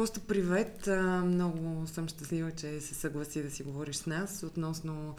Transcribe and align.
Коста, 0.00 0.20
привет! 0.20 0.86
Много 1.24 1.86
съм 1.86 2.08
щастлива, 2.08 2.52
че 2.52 2.80
се 2.80 2.94
съгласи 2.94 3.42
да 3.42 3.50
си 3.50 3.62
говориш 3.62 3.96
с 3.96 4.06
нас 4.06 4.42
относно 4.42 5.16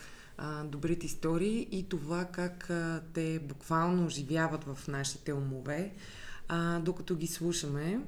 добрите 0.65 1.05
истории 1.05 1.67
и 1.71 1.89
това 1.89 2.25
как 2.25 2.71
те 3.13 3.39
буквално 3.39 4.05
оживяват 4.05 4.63
в 4.63 4.87
нашите 4.87 5.33
умове, 5.33 5.93
докато 6.81 7.15
ги 7.15 7.27
слушаме 7.27 7.99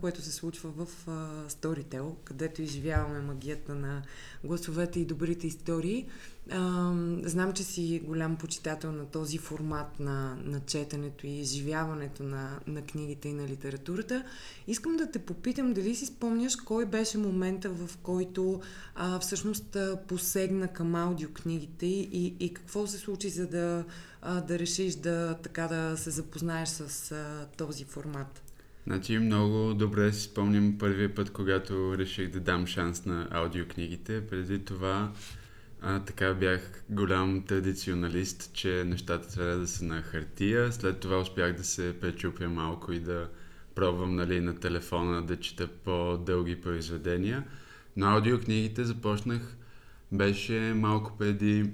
което 0.00 0.22
се 0.22 0.32
случва 0.32 0.70
в 0.70 1.08
а, 1.08 1.10
Storytel, 1.48 2.14
където 2.24 2.62
изживяваме 2.62 3.20
магията 3.20 3.74
на 3.74 4.02
гласовете 4.44 5.00
и 5.00 5.04
добрите 5.04 5.46
истории. 5.46 6.06
Знам, 7.24 7.52
че 7.54 7.64
си 7.64 8.02
голям 8.04 8.36
почитател 8.36 8.92
на 8.92 9.06
този 9.06 9.38
формат 9.38 10.00
на, 10.00 10.36
на 10.44 10.60
четенето 10.60 11.26
и 11.26 11.30
изживяването 11.30 12.22
на, 12.22 12.60
на 12.66 12.82
книгите 12.82 13.28
и 13.28 13.32
на 13.32 13.48
литературата. 13.48 14.24
Искам 14.66 14.96
да 14.96 15.10
те 15.10 15.18
попитам 15.18 15.72
дали 15.72 15.94
си 15.94 16.06
спомняш 16.06 16.56
кой 16.56 16.86
беше 16.86 17.18
момента, 17.18 17.70
в 17.70 17.90
който 18.02 18.60
а, 18.94 19.18
всъщност 19.18 19.76
посегна 20.08 20.68
към 20.68 20.94
аудиокнигите 20.94 21.86
и, 21.86 22.36
и 22.40 22.54
какво 22.54 22.86
се 22.86 22.98
случи, 22.98 23.28
за 23.28 23.46
да, 23.46 23.84
а, 24.22 24.40
да 24.40 24.58
решиш 24.58 24.94
да, 24.94 25.38
така, 25.42 25.68
да 25.68 25.96
се 25.96 26.10
запознаеш 26.10 26.68
с 26.68 27.12
а, 27.12 27.46
този 27.56 27.84
формат. 27.84 28.47
Значи 28.88 29.18
много 29.18 29.74
добре 29.74 30.12
си 30.12 30.22
спомням 30.22 30.78
първия 30.78 31.14
път, 31.14 31.30
когато 31.30 31.98
реших 31.98 32.30
да 32.30 32.40
дам 32.40 32.66
шанс 32.66 33.04
на 33.06 33.28
аудиокнигите. 33.30 34.26
Преди 34.26 34.64
това 34.64 35.12
а, 35.80 36.00
така 36.00 36.34
бях 36.34 36.82
голям 36.90 37.42
традиционалист, 37.42 38.50
че 38.52 38.84
нещата 38.86 39.34
трябва 39.34 39.56
да 39.56 39.68
са 39.68 39.84
на 39.84 40.02
хартия. 40.02 40.72
След 40.72 41.00
това 41.00 41.20
успях 41.20 41.52
да 41.52 41.64
се 41.64 42.00
пречупя 42.00 42.48
малко 42.48 42.92
и 42.92 43.00
да 43.00 43.28
пробвам 43.74 44.16
нали, 44.16 44.40
на 44.40 44.54
телефона 44.60 45.22
да 45.22 45.40
чета 45.40 45.68
по-дълги 45.68 46.60
произведения. 46.60 47.44
Но 47.96 48.06
аудиокнигите 48.06 48.84
започнах, 48.84 49.56
беше 50.12 50.72
малко 50.76 51.18
преди 51.18 51.70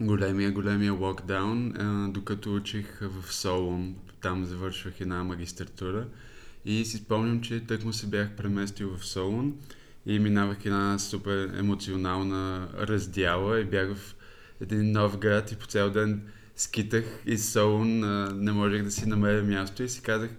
големия, 0.00 0.52
големия 0.52 0.92
локдаун, 0.92 1.76
а, 1.76 2.08
докато 2.08 2.54
учих 2.54 3.00
в 3.00 3.32
Солун. 3.34 3.96
Там 4.22 4.44
завършвах 4.44 5.00
една 5.00 5.24
магистратура. 5.24 6.06
И 6.64 6.84
си 6.84 6.96
спомням, 6.96 7.40
че 7.40 7.60
тък 7.66 7.84
му 7.84 7.92
се 7.92 8.06
бях 8.06 8.30
преместил 8.36 8.96
в 8.96 9.06
Солун 9.06 9.54
и 10.06 10.18
минавах 10.18 10.64
една 10.64 10.98
супер 10.98 11.58
емоционална 11.58 12.68
раздяла 12.78 13.60
и 13.60 13.64
бях 13.64 13.94
в 13.94 14.14
един 14.60 14.92
нов 14.92 15.18
град 15.18 15.52
и 15.52 15.56
по 15.56 15.66
цял 15.66 15.90
ден 15.90 16.22
скитах 16.56 17.04
из 17.26 17.52
Солун, 17.52 18.00
не 18.44 18.52
можех 18.52 18.82
да 18.82 18.90
си 18.90 19.08
намеря 19.08 19.42
място 19.42 19.82
и 19.82 19.88
си 19.88 20.02
казах 20.02 20.30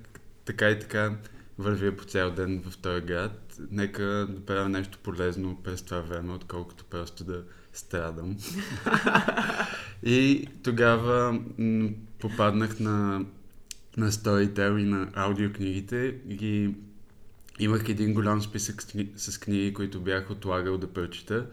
така 0.45 0.69
и 0.69 0.79
така 0.79 1.15
вървя 1.57 1.97
по 1.97 2.03
цял 2.03 2.31
ден 2.31 2.63
в 2.69 2.77
този 2.77 3.01
град. 3.01 3.59
Нека 3.71 4.03
да 4.03 4.45
правя 4.45 4.69
нещо 4.69 4.97
полезно 5.03 5.59
през 5.63 5.81
това 5.81 6.01
време, 6.01 6.33
отколкото 6.33 6.85
просто 6.85 7.23
да 7.23 7.43
страдам. 7.73 8.37
и 10.03 10.47
тогава 10.63 11.39
попаднах 12.19 12.79
на 12.79 13.25
на 13.97 14.11
Storytel 14.11 14.79
и 14.79 14.83
на 14.83 15.09
аудиокнигите 15.13 16.15
и 16.29 16.69
имах 17.59 17.89
един 17.89 18.13
голям 18.13 18.41
списък 18.41 18.83
с 19.15 19.39
книги, 19.39 19.73
които 19.73 20.01
бях 20.01 20.31
отлагал 20.31 20.77
да 20.77 20.87
прочита. 20.87 21.45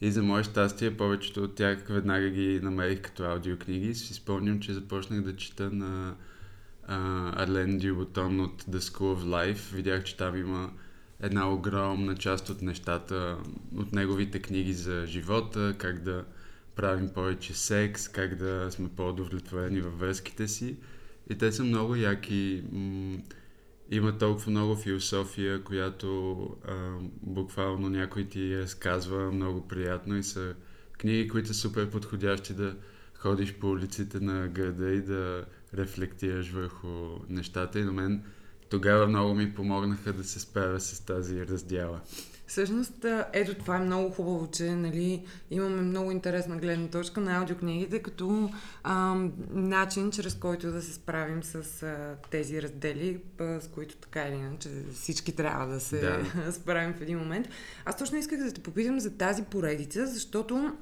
И 0.00 0.10
за 0.10 0.22
мое 0.22 0.42
щастие, 0.42 0.96
повечето 0.96 1.44
от 1.44 1.54
тях 1.54 1.78
веднага 1.88 2.30
ги 2.30 2.60
намерих 2.62 3.02
като 3.02 3.24
аудиокниги. 3.24 3.94
Си 3.94 4.14
спомням, 4.14 4.60
че 4.60 4.72
започнах 4.72 5.20
да 5.20 5.36
чета 5.36 5.70
на 5.70 6.14
Арлен 7.36 7.78
Дюботон 7.78 8.40
от 8.40 8.62
The 8.62 8.78
School 8.78 9.16
of 9.16 9.24
Life. 9.24 9.74
Видях, 9.74 10.04
че 10.04 10.16
там 10.16 10.36
има 10.36 10.70
една 11.20 11.52
огромна 11.52 12.14
част 12.14 12.48
от 12.48 12.62
нещата, 12.62 13.38
от 13.76 13.92
неговите 13.92 14.42
книги 14.42 14.72
за 14.72 15.06
живота, 15.06 15.74
как 15.78 16.02
да 16.02 16.24
правим 16.74 17.08
повече 17.08 17.54
секс, 17.54 18.08
как 18.08 18.34
да 18.34 18.68
сме 18.70 18.88
по-удовлетворени 18.88 19.80
във 19.80 19.98
връзките 19.98 20.48
си. 20.48 20.76
И 21.30 21.38
те 21.38 21.52
са 21.52 21.64
много 21.64 21.96
яки. 21.96 22.64
Има 23.90 24.18
толкова 24.18 24.50
много 24.50 24.76
философия, 24.76 25.64
която 25.64 26.40
а, 26.68 26.74
буквално 27.22 27.88
някой 27.88 28.24
ти 28.24 28.58
разказва 28.58 29.32
много 29.32 29.68
приятно 29.68 30.16
и 30.16 30.22
са 30.22 30.54
книги, 30.98 31.28
които 31.28 31.48
са 31.48 31.54
супер 31.54 31.90
подходящи 31.90 32.54
да 32.54 32.76
ходиш 33.14 33.54
по 33.54 33.70
улиците 33.70 34.20
на 34.20 34.48
града 34.48 34.90
и 34.90 35.00
да 35.00 35.44
рефлектираш 35.74 36.50
върху 36.50 36.88
нещата. 37.28 37.78
И 37.78 37.84
на 37.84 37.92
мен 37.92 38.22
тогава 38.70 39.06
много 39.06 39.34
ми 39.34 39.54
помогнаха 39.54 40.12
да 40.12 40.24
се 40.24 40.40
справя 40.40 40.80
с 40.80 41.00
тази 41.00 41.46
раздяла. 41.46 42.00
Всъщност, 42.46 43.06
ето 43.32 43.54
това 43.54 43.76
е 43.76 43.80
много 43.80 44.10
хубаво, 44.10 44.46
че 44.46 44.70
нали, 44.70 45.26
имаме 45.50 45.82
много 45.82 46.10
интересна 46.10 46.56
гледна 46.56 46.88
точка 46.88 47.20
на 47.20 47.38
аудиокнигите, 47.38 48.02
като 48.02 48.50
а, 48.82 49.14
начин, 49.50 50.10
чрез 50.10 50.34
който 50.34 50.72
да 50.72 50.82
се 50.82 50.92
справим 50.92 51.42
с 51.42 51.82
а, 51.82 52.16
тези 52.30 52.62
раздели, 52.62 53.20
а, 53.40 53.60
с 53.60 53.68
които 53.68 53.96
така 53.96 54.28
или 54.28 54.34
иначе 54.34 54.68
всички 54.94 55.36
трябва 55.36 55.66
да 55.66 55.80
се 55.80 56.00
да. 56.00 56.52
справим 56.52 56.94
в 56.94 57.00
един 57.00 57.18
момент. 57.18 57.48
Аз 57.84 57.96
точно 57.96 58.18
исках 58.18 58.38
да 58.38 58.52
те 58.52 58.62
попитам 58.62 59.00
за 59.00 59.10
тази 59.10 59.42
поредица, 59.42 60.06
защото 60.06 60.72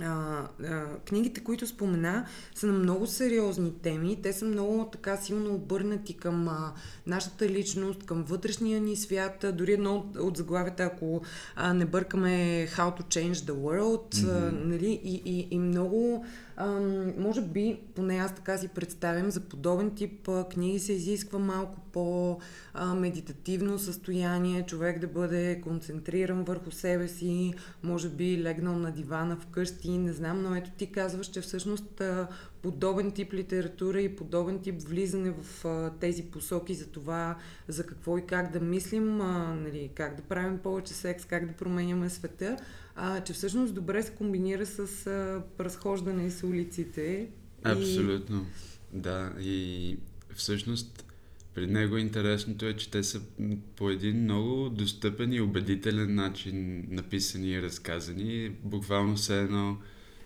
а, 0.00 0.42
а, 0.64 0.84
книгите, 1.08 1.44
които 1.44 1.66
спомена, 1.66 2.26
са 2.54 2.66
на 2.66 2.72
много 2.72 3.06
сериозни 3.06 3.72
теми. 3.82 4.22
Те 4.22 4.32
са 4.32 4.44
много 4.44 4.88
така 4.92 5.16
силно 5.16 5.54
обърнати 5.54 6.14
към 6.14 6.48
а, 6.48 6.72
нашата 7.06 7.48
личност, 7.48 8.04
към 8.06 8.22
вътрешния 8.22 8.80
ни 8.80 8.96
свят. 8.96 9.44
Дори 9.52 9.72
едно 9.72 9.96
от, 9.96 10.16
от 10.16 10.36
заглавията, 10.36 10.82
ако 10.82 11.22
а, 11.56 11.74
не 11.74 11.84
бъркаме 11.84 12.28
How 12.76 13.00
to 13.00 13.02
Change 13.02 13.34
the 13.34 13.52
World, 13.52 14.14
mm-hmm. 14.14 14.48
а, 14.48 14.66
нали, 14.66 15.00
и, 15.04 15.22
и, 15.24 15.48
и 15.50 15.58
много 15.58 16.26
може 17.18 17.42
би, 17.42 17.80
поне 17.94 18.16
аз 18.16 18.34
така 18.34 18.58
си 18.58 18.68
представям, 18.68 19.30
за 19.30 19.40
подобен 19.40 19.90
тип 19.90 20.28
книги 20.50 20.78
се 20.78 20.92
изисква 20.92 21.38
малко 21.38 21.80
по-медитативно 21.92 23.78
състояние, 23.78 24.66
човек 24.66 24.98
да 24.98 25.06
бъде 25.06 25.60
концентриран 25.60 26.44
върху 26.44 26.70
себе 26.70 27.08
си, 27.08 27.54
може 27.82 28.08
би 28.08 28.42
легнал 28.42 28.78
на 28.78 28.92
дивана 28.92 29.36
вкъщи, 29.36 29.98
не 29.98 30.12
знам, 30.12 30.42
но 30.42 30.54
ето 30.54 30.70
ти 30.70 30.92
казваш, 30.92 31.26
че 31.26 31.40
всъщност 31.40 32.02
подобен 32.64 33.12
тип 33.12 33.32
литература 33.32 34.00
и 34.00 34.16
подобен 34.16 34.58
тип 34.58 34.74
влизане 34.82 35.34
в 35.42 35.64
а, 35.64 35.90
тези 36.00 36.22
посоки 36.22 36.74
за 36.74 36.86
това, 36.86 37.38
за 37.68 37.86
какво 37.86 38.18
и 38.18 38.26
как 38.26 38.52
да 38.52 38.60
мислим, 38.60 39.20
а, 39.20 39.54
нали, 39.54 39.90
как 39.94 40.16
да 40.16 40.22
правим 40.22 40.58
повече 40.58 40.94
секс, 40.94 41.24
как 41.24 41.46
да 41.46 41.52
променяме 41.52 42.10
света, 42.10 42.56
а, 42.96 43.20
че 43.20 43.32
всъщност 43.32 43.74
добре 43.74 44.02
се 44.02 44.10
комбинира 44.10 44.66
с 44.66 45.06
а, 45.06 45.42
разхождане 45.64 46.30
с 46.30 46.42
улиците. 46.42 47.28
Абсолютно. 47.62 48.46
И... 48.94 48.98
Да, 48.98 49.32
и 49.40 49.96
всъщност 50.34 51.04
при 51.54 51.66
него 51.66 51.96
интересното 51.96 52.66
е, 52.66 52.72
че 52.72 52.90
те 52.90 53.02
са 53.02 53.20
по 53.76 53.90
един 53.90 54.22
много 54.22 54.70
достъпен 54.70 55.32
и 55.32 55.40
убедителен 55.40 56.14
начин 56.14 56.86
написани 56.90 57.50
и 57.50 57.62
разказани. 57.62 58.50
Буквално 58.62 59.16
все 59.16 59.40
едно 59.40 59.78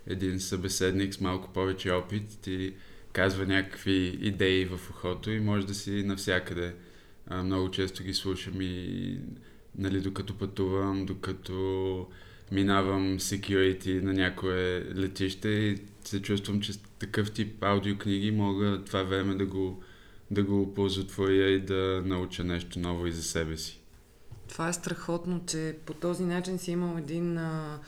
един 0.08 0.40
събеседник 0.40 1.14
с 1.14 1.20
малко 1.20 1.52
повече 1.52 1.90
опит 1.90 2.38
ти 2.42 2.74
казва 3.12 3.46
някакви 3.46 4.18
идеи 4.20 4.64
в 4.64 4.90
ухото 4.90 5.30
и 5.30 5.40
може 5.40 5.66
да 5.66 5.74
си 5.74 6.02
навсякъде. 6.02 6.74
А, 7.26 7.42
много 7.42 7.70
често 7.70 8.02
ги 8.02 8.14
слушам 8.14 8.54
и 8.60 9.20
нали, 9.78 10.00
докато 10.00 10.38
пътувам, 10.38 11.06
докато 11.06 12.06
минавам 12.52 13.18
security 13.18 14.02
на 14.02 14.12
някое 14.12 14.84
летище 14.94 15.48
и 15.48 15.78
се 16.04 16.22
чувствам, 16.22 16.60
че 16.60 16.72
такъв 16.98 17.30
тип 17.30 17.62
аудиокниги 17.62 18.30
мога 18.30 18.82
това 18.86 19.02
време 19.02 19.34
да 19.34 19.46
го, 19.46 19.82
да 20.30 20.42
го 20.42 20.74
ползотворя 20.74 21.50
и 21.50 21.60
да 21.60 22.02
науча 22.04 22.44
нещо 22.44 22.78
ново 22.78 23.06
и 23.06 23.12
за 23.12 23.22
себе 23.22 23.56
си. 23.56 23.80
Това 24.48 24.68
е 24.68 24.72
страхотно, 24.72 25.44
че 25.46 25.76
по 25.86 25.94
този 25.94 26.24
начин 26.24 26.58
си 26.58 26.70
имал 26.70 26.98
един 26.98 27.38
а, 27.38 27.80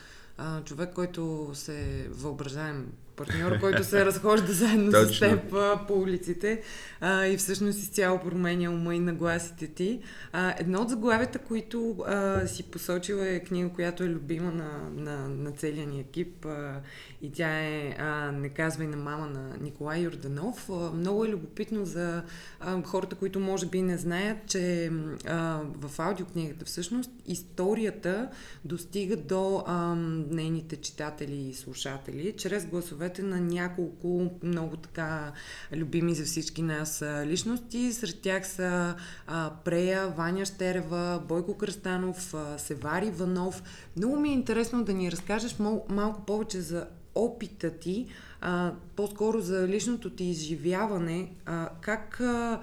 човек, 0.65 0.93
който 0.93 1.51
се 1.53 2.07
въображаем 2.11 2.93
партньор, 3.25 3.59
който 3.59 3.83
се 3.83 4.05
разхожда 4.05 4.53
заедно 4.53 4.91
с 4.91 5.19
теб 5.19 5.53
по 5.87 5.93
улиците 5.93 6.61
а, 7.01 7.25
и 7.25 7.37
всъщност 7.37 7.79
изцяло 7.79 8.19
променя 8.19 8.69
ума 8.69 8.95
и 8.95 8.99
нагласите 8.99 9.67
ти. 9.67 9.99
А, 10.31 10.55
едно 10.59 10.81
от 10.81 10.89
заглавията, 10.89 11.39
които 11.39 11.95
а, 12.07 12.47
си 12.47 12.63
посочила 12.63 13.27
е 13.27 13.39
книга, 13.39 13.69
която 13.69 14.03
е 14.03 14.09
любима 14.09 14.51
на, 14.51 14.89
на, 14.95 15.29
на 15.29 15.51
целия 15.51 15.87
ни 15.87 15.99
екип 15.99 16.45
а, 16.45 16.79
и 17.21 17.31
тя 17.31 17.59
е 17.59 17.95
а, 17.99 18.31
Не 18.31 18.49
казвай 18.49 18.87
на 18.87 18.97
мама 18.97 19.27
на 19.27 19.57
Николай 19.61 20.01
Йорданов. 20.01 20.69
А, 20.69 20.73
много 20.73 21.25
е 21.25 21.29
любопитно 21.29 21.85
за 21.85 22.23
а, 22.59 22.83
хората, 22.83 23.15
които 23.15 23.39
може 23.39 23.65
би 23.65 23.81
не 23.81 23.97
знаят, 23.97 24.37
че 24.47 24.91
а, 25.27 25.61
в 25.75 25.99
аудиокнигата 25.99 26.65
всъщност 26.65 27.11
историята 27.27 28.29
достига 28.65 29.17
до 29.17 29.63
а, 29.67 29.95
нейните 30.29 30.75
читатели 30.75 31.35
и 31.35 31.53
слушатели 31.53 32.33
чрез 32.37 32.65
гласовете 32.65 33.10
гласовете 33.11 33.23
на 33.23 33.39
няколко 33.39 34.31
много 34.43 34.77
така 34.77 35.31
любими 35.75 36.15
за 36.15 36.23
всички 36.25 36.61
нас 36.61 37.03
личности. 37.25 37.93
Сред 37.93 38.21
тях 38.21 38.47
са 38.47 38.95
а, 39.27 39.51
Прея, 39.65 40.07
Ваня 40.07 40.45
Штерева, 40.45 41.21
Бойко 41.27 41.57
Кръстанов, 41.57 42.33
а, 42.33 42.57
Севари 42.57 43.07
Иванов. 43.07 43.63
Много 43.97 44.19
ми 44.19 44.29
е 44.29 44.33
интересно 44.33 44.83
да 44.83 44.93
ни 44.93 45.11
разкажеш 45.11 45.59
мал, 45.59 45.85
малко 45.89 46.25
повече 46.25 46.61
за 46.61 46.87
опита 47.15 47.71
ти, 47.71 48.07
а, 48.41 48.73
по-скоро 48.95 49.41
за 49.41 49.67
личното 49.67 50.09
ти 50.09 50.23
изживяване, 50.23 51.31
а, 51.45 51.69
как 51.81 52.21
а, 52.21 52.61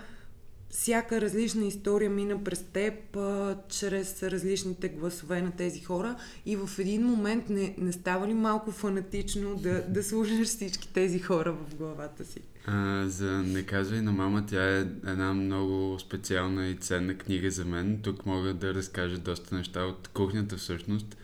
всяка 0.71 1.21
различна 1.21 1.65
история 1.65 2.11
мина 2.11 2.45
през 2.45 2.63
теб 2.63 3.17
а, 3.17 3.57
чрез 3.69 4.23
различните 4.23 4.89
гласове 4.89 5.43
на 5.43 5.51
тези 5.51 5.81
хора 5.81 6.17
и 6.47 6.57
в 6.57 6.71
един 6.79 7.03
момент 7.03 7.49
не, 7.49 7.75
не 7.79 7.93
става 7.93 8.29
ли 8.29 8.35
малко 8.35 8.71
фанатично 8.71 9.57
да, 9.57 9.85
да 9.89 10.03
слушаш 10.03 10.47
всички 10.47 10.93
тези 10.93 11.19
хора 11.19 11.53
в 11.53 11.75
главата 11.75 12.25
си? 12.25 12.41
А, 12.67 13.05
за 13.09 13.43
Не 13.43 13.63
казвай 13.63 14.01
на 14.01 14.13
мама, 14.13 14.47
тя 14.47 14.79
е 14.79 14.81
една 14.81 15.35
много 15.35 15.99
специална 15.99 16.69
и 16.69 16.77
ценна 16.77 17.15
книга 17.19 17.51
за 17.51 17.65
мен. 17.65 18.01
Тук 18.03 18.27
мога 18.27 18.55
да 18.55 18.75
разкажа 18.75 19.19
доста 19.19 19.55
неща 19.55 19.85
от 19.85 20.09
кухнята 20.09 20.57
всъщност, 20.57 21.17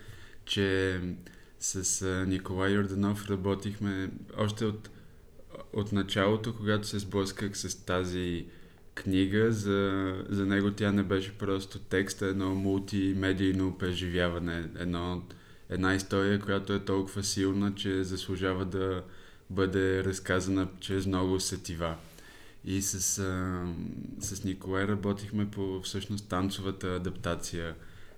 че 0.45 1.01
с 1.61 2.25
Николай 2.29 2.73
Йорданов 2.73 3.31
работихме 3.31 4.11
още 4.39 4.65
от, 4.65 4.91
от 5.73 5.93
началото, 5.93 6.57
когато 6.57 6.87
се 6.87 6.99
сблъсках 6.99 7.59
с 7.59 7.75
тази 7.75 8.47
книга. 8.95 9.53
За, 9.53 10.15
за 10.29 10.47
него 10.47 10.71
тя 10.71 10.93
не 10.93 11.03
беше 11.03 11.39
просто 11.39 11.79
текст, 11.79 12.23
а 12.23 12.27
едно 12.27 12.55
мултимедийно 12.55 13.79
преживяване. 13.79 14.69
Едно, 14.79 15.23
една 15.71 15.95
история, 15.95 16.41
която 16.41 16.73
е 16.73 16.85
толкова 16.85 17.23
силна, 17.23 17.75
че 17.75 18.05
заслужава 18.05 18.65
да 18.65 19.03
бъде 19.51 20.05
разказана 20.05 20.69
чрез 20.81 21.07
много 21.07 21.41
сетива. 21.41 21.97
И 22.65 22.83
с, 22.83 23.01
с 24.21 24.45
Николай 24.45 24.87
работихме 24.87 25.51
по 25.51 25.81
всъщност 25.83 26.29
танцовата 26.29 26.95
адаптация 26.95 27.75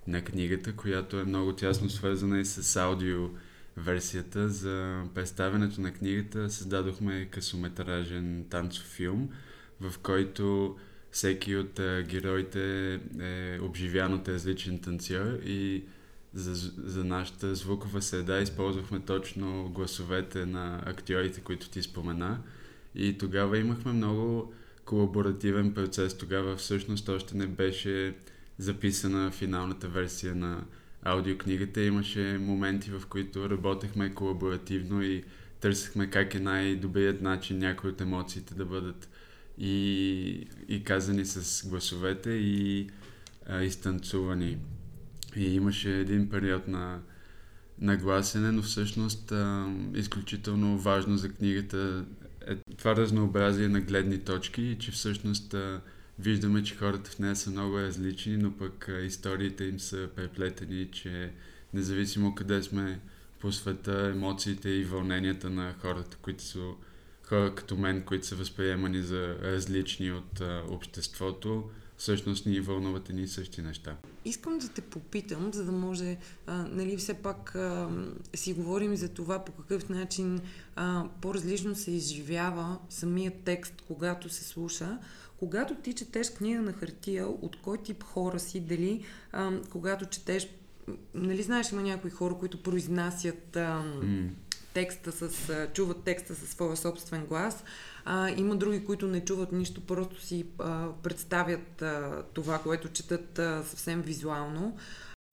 на 0.07 0.21
книгата, 0.21 0.73
която 0.73 1.19
е 1.19 1.23
много 1.23 1.53
тясно 1.53 1.89
свързана 1.89 2.39
и 2.39 2.45
с 2.45 2.75
аудио 2.75 3.29
версията. 3.77 4.49
За 4.49 5.03
представянето 5.15 5.81
на 5.81 5.93
книгата 5.93 6.49
създадохме 6.49 7.27
късометражен 7.31 8.45
танцов 8.49 8.85
филм, 8.85 9.29
в 9.81 9.99
който 9.99 10.75
всеки 11.11 11.55
от 11.55 11.73
героите 12.07 12.93
е 13.19 13.59
обживян 13.61 14.13
от 14.13 14.27
различен 14.27 14.79
танцор 14.79 15.39
и 15.45 15.83
за, 16.33 16.71
за 16.77 17.03
нашата 17.03 17.55
звукова 17.55 18.01
среда 18.01 18.39
използвахме 18.39 18.99
точно 18.99 19.69
гласовете 19.69 20.45
на 20.45 20.83
актьорите, 20.85 21.41
които 21.41 21.69
ти 21.69 21.81
спомена. 21.81 22.39
И 22.95 23.17
тогава 23.17 23.57
имахме 23.57 23.91
много 23.91 24.53
колаборативен 24.85 25.73
процес. 25.73 26.17
Тогава 26.17 26.55
всъщност 26.55 27.09
още 27.09 27.37
не 27.37 27.47
беше 27.47 28.15
записана 28.57 29.31
финалната 29.31 29.87
версия 29.87 30.35
на 30.35 30.63
аудиокнигата. 31.03 31.81
Имаше 31.81 32.37
моменти, 32.41 32.91
в 32.91 33.05
които 33.09 33.49
работехме 33.49 34.13
колаборативно 34.13 35.03
и 35.03 35.23
търсихме 35.59 36.09
как 36.09 36.35
е 36.35 36.39
най-добрият 36.39 37.21
начин 37.21 37.57
някои 37.57 37.89
от 37.89 38.01
емоциите 38.01 38.55
да 38.55 38.65
бъдат 38.65 39.09
и, 39.57 40.47
и 40.67 40.83
казани 40.83 41.25
с 41.25 41.67
гласовете 41.67 42.29
и 42.29 42.89
а, 43.45 43.63
изтанцувани. 43.63 44.57
И 45.35 45.55
имаше 45.55 45.99
един 45.99 46.29
период 46.29 46.67
на 46.67 46.99
нагласене, 47.79 48.51
но 48.51 48.61
всъщност 48.61 49.31
а, 49.31 49.73
изключително 49.93 50.77
важно 50.77 51.17
за 51.17 51.29
книгата 51.29 52.05
е 52.47 52.55
това 52.77 52.95
разнообразие 52.95 53.67
на 53.67 53.81
гледни 53.81 54.19
точки 54.19 54.61
и 54.61 54.79
че 54.79 54.91
всъщност 54.91 55.53
а, 55.53 55.81
виждаме, 56.19 56.63
че 56.63 56.75
хората 56.75 57.11
в 57.11 57.19
нея 57.19 57.35
са 57.35 57.51
много 57.51 57.77
различни, 57.77 58.37
но 58.37 58.51
пък 58.51 58.89
а, 58.89 59.01
историите 59.01 59.63
им 59.63 59.79
са 59.79 60.09
преплетени, 60.15 60.89
че 60.91 61.31
независимо 61.73 62.35
къде 62.35 62.63
сме 62.63 62.99
по 63.39 63.51
света, 63.51 64.11
емоциите 64.15 64.69
и 64.69 64.83
вълненията 64.83 65.49
на 65.49 65.73
хората, 65.81 66.17
които 66.21 66.43
са 66.43 66.59
хора 67.29 67.55
като 67.55 67.77
мен, 67.77 68.03
които 68.05 68.27
са 68.27 68.35
възприемани 68.35 69.01
за 69.01 69.35
различни 69.41 70.11
от 70.11 70.41
а, 70.41 70.63
обществото, 70.69 71.63
всъщност 71.97 72.45
ни 72.45 72.59
вълнуват 72.59 73.09
едни 73.09 73.27
същи 73.27 73.61
неща. 73.61 73.95
Искам 74.25 74.57
да 74.57 74.69
те 74.69 74.81
попитам, 74.81 75.53
за 75.53 75.65
да 75.65 75.71
може, 75.71 76.17
а, 76.47 76.53
нали, 76.71 76.97
все 76.97 77.13
пак 77.13 77.55
а, 77.55 77.89
си 78.35 78.53
говорим 78.53 78.95
за 78.95 79.09
това 79.09 79.45
по 79.45 79.51
какъв 79.51 79.89
начин 79.89 80.39
а, 80.75 81.05
по-различно 81.21 81.75
се 81.75 81.91
изживява 81.91 82.77
самият 82.89 83.33
текст, 83.45 83.83
когато 83.87 84.29
се 84.29 84.43
слуша. 84.43 84.97
Когато 85.37 85.75
ти 85.75 85.93
четеш 85.93 86.29
книга 86.29 86.61
на 86.61 86.73
хартия, 86.73 87.27
от 87.27 87.61
кой 87.61 87.77
тип 87.77 88.03
хора 88.03 88.39
си, 88.39 88.59
дали 88.59 89.05
а, 89.31 89.51
когато 89.69 90.05
четеш, 90.05 90.47
нали 91.13 91.43
знаеш, 91.43 91.71
има 91.71 91.81
някои 91.81 92.11
хора, 92.11 92.35
които 92.39 92.63
произнасят 92.63 93.55
а, 93.55 93.83
mm 94.03 94.29
текста 94.73 95.11
с, 95.11 95.67
чуват 95.73 96.03
текста 96.03 96.35
със 96.35 96.49
своя 96.49 96.77
собствен 96.77 97.25
глас. 97.25 97.63
А, 98.05 98.29
има 98.29 98.55
други, 98.55 98.85
които 98.85 99.07
не 99.07 99.25
чуват 99.25 99.51
нищо, 99.51 99.81
просто 99.81 100.21
си 100.21 100.45
а, 100.59 100.87
представят 101.03 101.81
а, 101.81 102.23
това, 102.33 102.59
което 102.59 102.89
четат 102.89 103.39
а, 103.39 103.63
съвсем 103.63 104.01
визуално. 104.01 104.77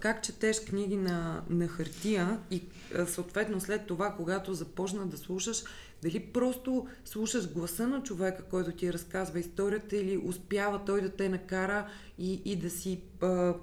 Как 0.05 0.23
четеш 0.23 0.64
книги 0.64 0.96
на, 0.96 1.43
на 1.50 1.69
хартия 1.69 2.41
и 2.50 2.62
съответно 3.06 3.61
след 3.61 3.87
това, 3.87 4.12
когато 4.12 4.55
започна 4.55 5.06
да 5.06 5.17
слушаш, 5.19 5.62
дали 6.02 6.20
просто 6.20 6.87
слушаш 7.05 7.52
гласа 7.52 7.87
на 7.87 8.02
човека, 8.02 8.43
който 8.43 8.73
ти 8.73 8.93
разказва 8.93 9.41
историята 9.41 9.96
или 9.96 10.19
успява 10.19 10.85
той 10.85 11.00
да 11.00 11.11
те 11.11 11.29
накара 11.29 11.88
и, 12.19 12.43
и 12.44 12.56
да 12.56 12.70
си 12.70 13.00
а, 13.20 13.55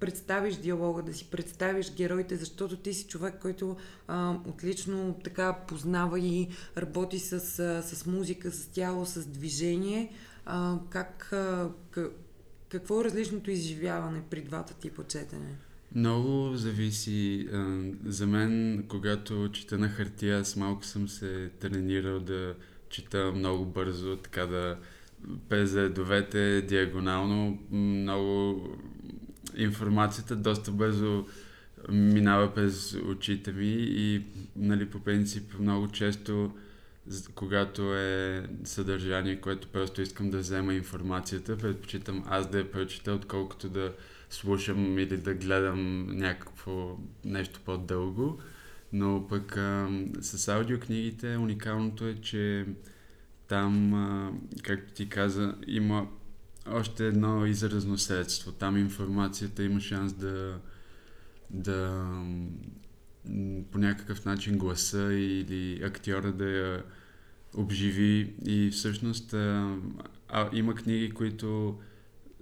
представиш 0.00 0.56
диалога, 0.56 1.02
да 1.02 1.14
си 1.14 1.30
представиш 1.30 1.94
героите, 1.94 2.36
защото 2.36 2.76
ти 2.76 2.94
си 2.94 3.06
човек, 3.06 3.34
който 3.40 3.76
а, 4.08 4.38
отлично 4.48 5.20
така 5.24 5.52
познава 5.52 6.20
и 6.20 6.48
работи 6.76 7.18
с, 7.18 7.32
а, 7.58 7.82
с 7.82 8.06
музика, 8.06 8.50
с 8.52 8.66
тяло, 8.66 9.06
с 9.06 9.26
движение. 9.26 10.12
А, 10.46 10.78
как, 10.90 11.32
а, 11.32 11.70
какво 12.68 13.00
е 13.00 13.04
различното 13.04 13.50
изживяване 13.50 14.22
при 14.30 14.42
двата 14.42 14.74
типа 14.74 15.02
четене? 15.04 15.69
Много 15.94 16.56
зависи. 16.56 17.48
За 18.04 18.26
мен, 18.26 18.84
когато 18.88 19.50
чета 19.52 19.78
на 19.78 19.88
хартия, 19.88 20.40
аз 20.40 20.56
малко 20.56 20.84
съм 20.84 21.08
се 21.08 21.50
тренирал 21.60 22.20
да 22.20 22.54
чета 22.90 23.32
много 23.32 23.64
бързо, 23.64 24.16
така 24.16 24.46
да 24.46 24.78
през 25.48 25.74
редовете, 25.74 26.62
диагонално. 26.62 27.58
Много 27.70 28.68
информацията 29.56 30.36
доста 30.36 30.70
бързо 30.70 31.26
минава 31.88 32.54
през 32.54 32.94
очите 32.94 33.52
ми 33.52 33.76
и 33.78 34.22
нали, 34.56 34.90
по 34.90 35.00
принцип 35.00 35.58
много 35.58 35.88
често 35.88 36.52
когато 37.34 37.94
е 37.94 38.42
съдържание, 38.64 39.40
което 39.40 39.68
просто 39.68 40.02
искам 40.02 40.30
да 40.30 40.38
взема 40.38 40.74
информацията, 40.74 41.58
предпочитам 41.58 42.24
аз 42.26 42.50
да 42.50 42.58
я 42.58 42.70
прочита, 42.70 43.12
отколкото 43.12 43.68
да 43.68 43.92
слушам 44.30 44.98
или 44.98 45.16
да 45.16 45.34
гледам 45.34 46.06
някакво 46.06 46.98
нещо 47.24 47.60
по-дълго. 47.64 48.38
Но 48.92 49.26
пък 49.28 49.56
а, 49.56 49.88
с 50.20 50.48
аудиокнигите 50.48 51.36
уникалното 51.36 52.06
е, 52.06 52.14
че 52.14 52.66
там, 53.48 53.94
а, 53.94 54.32
както 54.62 54.92
ти 54.92 55.08
каза, 55.08 55.54
има 55.66 56.08
още 56.68 57.06
едно 57.06 57.46
изразно 57.46 57.98
средство. 57.98 58.52
Там 58.52 58.76
информацията 58.76 59.62
има 59.62 59.80
шанс 59.80 60.12
да, 60.12 60.58
да 61.50 62.06
по 63.72 63.78
някакъв 63.78 64.24
начин 64.24 64.58
гласа 64.58 65.12
или 65.12 65.82
актьора 65.84 66.32
да 66.32 66.44
я 66.44 66.82
обживи 67.54 68.34
и 68.46 68.70
всъщност 68.70 69.34
а, 69.34 69.76
а, 70.28 70.50
има 70.52 70.74
книги, 70.74 71.10
които 71.10 71.78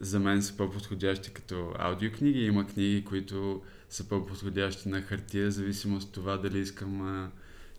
за 0.00 0.20
мен 0.20 0.42
са 0.42 0.56
по-подходящи 0.56 1.30
като 1.30 1.72
аудиокниги. 1.78 2.44
Има 2.44 2.66
книги, 2.66 3.04
които 3.04 3.62
са 3.88 4.08
по-подходящи 4.08 4.88
на 4.88 5.02
хартия, 5.02 5.50
зависимо 5.50 5.96
от 5.96 6.12
това 6.12 6.36
дали 6.36 6.58
искам 6.58 7.02
а, 7.02 7.30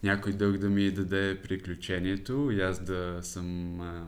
някой 0.04 0.34
дълг 0.34 0.58
да 0.58 0.70
ми 0.70 0.92
даде 0.92 1.40
приключението 1.44 2.52
и 2.52 2.62
аз 2.62 2.84
да 2.84 3.20
съм 3.22 3.82
а, 3.82 4.06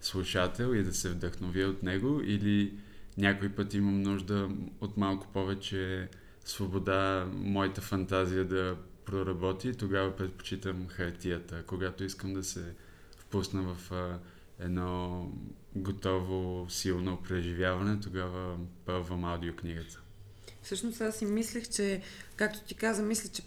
слушател 0.00 0.74
и 0.74 0.82
да 0.82 0.94
се 0.94 1.08
вдъхновя 1.08 1.64
от 1.64 1.82
него 1.82 2.20
или 2.24 2.72
някой 3.18 3.48
път 3.48 3.74
имам 3.74 4.02
нужда 4.02 4.48
от 4.80 4.96
малко 4.96 5.26
повече 5.32 6.08
свобода, 6.44 7.28
моята 7.34 7.80
фантазия 7.80 8.44
да 8.44 8.76
проработи, 9.04 9.74
тогава 9.74 10.16
предпочитам 10.16 10.88
хартията. 10.88 11.62
Когато 11.66 12.04
искам 12.04 12.34
да 12.34 12.44
се 12.44 12.64
впусна 13.18 13.62
в 13.62 13.92
а, 13.92 14.18
едно 14.60 15.26
готово, 15.76 16.66
силно 16.70 17.22
преживяване, 17.22 18.00
тогава 18.00 18.56
пробвам 18.84 19.24
аудиокнигата. 19.24 20.00
Всъщност 20.62 21.00
аз 21.00 21.16
си 21.16 21.24
мислех, 21.24 21.68
че, 21.68 22.02
както 22.36 22.60
ти 22.60 22.74
каза, 22.74 23.02
мисля, 23.02 23.28
че 23.28 23.42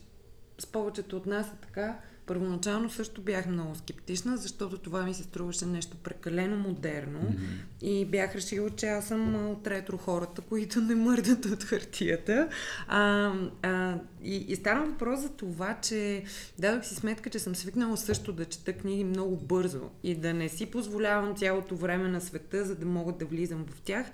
с 0.60 0.66
повечето 0.66 1.18
от 1.18 1.26
нас 1.26 1.48
е 1.48 1.62
така, 1.62 2.00
Първоначално 2.32 2.90
също 2.90 3.22
бях 3.22 3.46
много 3.46 3.76
скептична, 3.76 4.38
защото 4.38 4.78
това 4.78 5.04
ми 5.04 5.14
се 5.14 5.24
струваше 5.24 5.66
нещо 5.66 5.98
прекалено 6.04 6.58
модерно 6.58 7.20
mm-hmm. 7.20 7.86
и 7.86 8.06
бях 8.06 8.36
решила, 8.36 8.70
че 8.70 8.88
аз 8.88 9.08
съм 9.08 9.52
от 9.52 9.68
ретро 9.68 9.98
хората, 9.98 10.42
които 10.42 10.82
не 10.82 10.96
мърдат 10.96 11.46
от 11.46 11.64
хартията. 11.64 12.50
А, 12.88 13.34
а, 13.62 13.96
и, 14.24 14.36
и 14.36 14.56
стана 14.56 14.86
въпрос 14.86 15.20
за 15.20 15.30
това, 15.30 15.78
че 15.82 16.24
дадох 16.60 16.86
си 16.86 16.96
сметка, 16.96 17.30
че 17.30 17.40
съм 17.40 17.56
свикнала 17.56 17.98
също 17.98 18.34
да 18.34 18.46
чета 18.46 18.74
книги 18.74 19.04
много 19.04 19.36
бързо 19.36 19.90
и 20.04 20.16
да 20.16 20.34
не 20.34 20.50
си 20.50 20.66
позволявам 20.66 21.36
цялото 21.36 21.76
време 21.76 22.08
на 22.08 22.22
света, 22.22 22.66
за 22.66 22.76
да 22.76 22.86
мога 22.86 23.12
да 23.12 23.26
влизам 23.26 23.66
в 23.70 23.82
тях. 23.82 24.08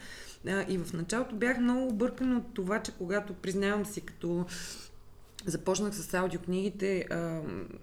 А, 0.48 0.66
и 0.70 0.78
в 0.78 0.94
началото 0.94 1.36
бях 1.36 1.60
много 1.60 1.88
объркана 1.88 2.38
от 2.38 2.54
това, 2.54 2.82
че 2.82 2.92
когато 2.92 3.34
признавам 3.34 3.86
си 3.86 4.02
като 4.02 4.46
започнах 5.46 5.96
с 5.96 6.14
аудиокнигите, 6.14 7.06
а, 7.10 7.42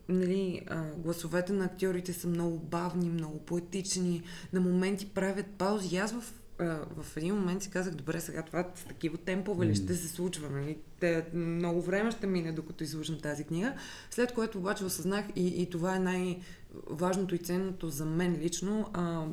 нали, 0.08 0.60
а, 0.66 0.82
гласовете 0.96 1.52
на 1.52 1.64
актьорите 1.64 2.12
са 2.12 2.28
много 2.28 2.58
бавни, 2.58 3.10
много 3.10 3.38
поетични, 3.38 4.22
на 4.52 4.60
моменти 4.60 5.06
правят 5.14 5.46
паузи. 5.46 5.96
И 5.96 5.98
аз 5.98 6.12
в, 6.12 6.32
а, 6.58 6.64
в 7.02 7.16
един 7.16 7.34
момент 7.34 7.62
си 7.62 7.70
казах, 7.70 7.94
добре, 7.94 8.20
сега 8.20 8.42
това 8.42 8.68
с 8.74 8.84
такива 8.84 9.16
темпове 9.16 9.66
ли 9.66 9.74
ще 9.74 9.94
се 9.94 10.08
случва? 10.08 10.50
Нали? 10.50 10.78
Те, 11.00 11.24
много 11.34 11.82
време 11.82 12.10
ще 12.10 12.26
мине, 12.26 12.52
докато 12.52 12.84
изслушам 12.84 13.18
тази 13.20 13.44
книга. 13.44 13.74
След 14.10 14.32
което 14.32 14.58
обаче 14.58 14.84
осъзнах 14.84 15.24
и, 15.36 15.62
и 15.62 15.70
това 15.70 15.96
е 15.96 16.00
най-важното 16.00 17.34
и 17.34 17.38
ценното 17.38 17.88
за 17.88 18.04
мен 18.04 18.36
лично. 18.42 18.90
А, 18.92 19.26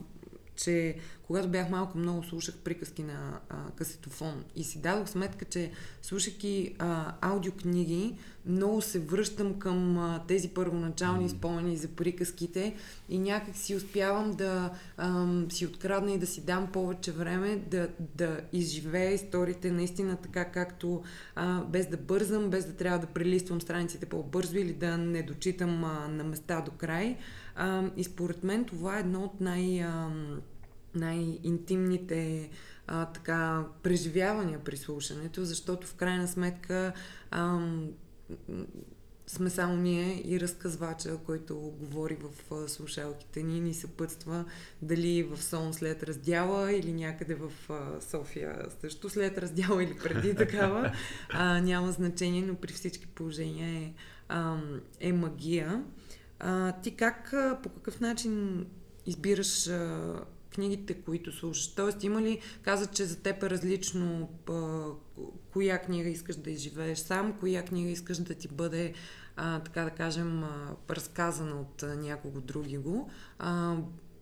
че 0.56 0.96
когато 1.32 1.50
бях 1.50 1.70
малко 1.70 1.98
много 1.98 2.24
слушах 2.24 2.56
приказки 2.56 3.04
на 3.04 3.40
а, 3.50 3.72
касетофон 3.76 4.44
и 4.56 4.64
си 4.64 4.82
дадох 4.82 5.10
сметка, 5.10 5.46
че 5.46 5.72
слушайки 6.02 6.76
а, 6.80 7.14
аудиокниги, 7.22 8.16
много 8.46 8.82
се 8.82 9.00
връщам 9.00 9.60
към 9.60 9.98
а, 9.98 10.24
тези 10.28 10.50
първоначални 10.50 11.30
mm. 11.30 11.38
спомени 11.38 11.78
за 11.78 11.88
приказките 11.88 12.76
и 13.10 13.20
някак 13.20 13.56
си 13.56 13.76
успявам 13.76 14.32
да 14.32 14.70
а, 14.98 15.28
си 15.50 15.66
открадна 15.66 16.12
и 16.12 16.18
да 16.18 16.28
си 16.28 16.42
дам 16.42 16.68
повече 16.72 17.12
време 17.12 17.56
да, 17.56 17.90
да 18.16 18.42
изживея 18.54 19.12
историите 19.12 19.72
наистина 19.72 20.16
така, 20.16 20.46
както 20.46 21.04
а, 21.36 21.64
без 21.64 21.88
да 21.88 21.98
бързам, 21.98 22.50
без 22.50 22.66
да 22.66 22.74
трябва 22.74 23.00
да 23.00 23.08
прелиствам 23.08 23.62
страниците 23.62 24.06
по-бързо 24.06 24.58
или 24.58 24.74
да 24.74 24.98
не 24.98 25.24
дочитам 25.24 25.84
а, 25.84 26.08
на 26.08 26.24
места 26.24 26.62
до 26.62 26.72
край. 26.72 27.18
А, 27.56 27.84
и 27.98 28.04
според 28.04 28.44
мен 28.44 28.66
това 28.66 28.98
е 28.98 29.00
едно 29.00 29.24
от 29.24 29.42
най- 29.42 29.84
а, 29.84 30.10
най-интимните 30.95 32.50
а, 32.88 33.05
така, 33.05 33.65
преживявания 33.83 34.60
при 34.60 34.77
слушането, 34.77 35.45
защото 35.45 35.88
в 35.88 35.95
крайна 35.95 36.27
сметка 36.27 36.93
ам, 37.31 37.89
сме 39.27 39.50
само 39.50 39.75
ние 39.75 40.21
и 40.25 40.39
разказвача, 40.39 41.17
който 41.25 41.55
говори 41.55 42.17
в 42.21 42.53
а, 42.53 42.67
слушалките 42.67 43.43
ни, 43.43 43.60
ни 43.60 43.74
съпътства 43.74 44.45
дали 44.81 45.24
в 45.24 45.43
сон 45.43 45.74
след 45.74 46.03
раздяла 46.03 46.74
или 46.74 46.93
някъде 46.93 47.36
в 47.36 47.51
а, 47.69 48.01
София 48.01 48.65
също 48.81 49.10
след 49.10 49.38
раздяла 49.38 49.83
или 49.83 49.98
преди 50.03 50.36
такава. 50.45 50.93
А, 51.29 51.62
няма 51.62 51.91
значение, 51.91 52.41
но 52.41 52.55
при 52.55 52.74
всички 52.74 53.07
положения 53.07 53.83
е, 53.83 53.93
а, 54.29 54.57
е 55.00 55.13
магия. 55.13 55.83
А, 56.39 56.71
ти 56.71 56.95
как, 56.95 57.33
по 57.63 57.69
какъв 57.69 58.00
начин 58.00 58.65
избираш 59.05 59.67
а, 59.67 60.13
книгите, 60.53 60.93
които 60.93 61.31
слушаш? 61.31 61.75
Тоест, 61.75 62.03
има 62.03 62.22
ли, 62.22 62.39
каза, 62.62 62.88
че 62.88 63.05
за 63.05 63.20
теб 63.20 63.43
е 63.43 63.50
различно 63.50 64.29
а, 64.50 64.86
коя 65.53 65.79
книга 65.79 66.10
искаш 66.10 66.36
да 66.36 66.51
изживееш 66.51 67.00
сам, 67.00 67.38
коя 67.39 67.65
книга 67.65 67.89
искаш 67.89 68.17
да 68.17 68.34
ти 68.34 68.48
бъде, 68.48 68.93
а, 69.36 69.60
така 69.60 69.84
да 69.84 69.89
кажем, 69.89 70.43
а, 70.43 70.75
разказана 70.89 71.62
от 71.62 71.84
а, 71.84 71.96
някого 71.96 72.41
други 72.41 72.77
го. 72.77 73.10
А, 73.39 73.77